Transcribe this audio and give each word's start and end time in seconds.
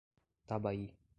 Tabaí 0.47 0.95